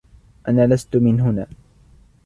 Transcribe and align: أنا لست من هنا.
أنا 0.47 0.67
لست 0.73 0.95
من 0.95 1.19
هنا. 1.21 1.47